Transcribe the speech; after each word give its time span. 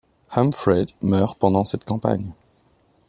Humphrey 0.31 0.87
meurt 1.03 1.37
pendant 1.37 1.63
cette 1.63 1.85
campagne. 1.85 2.33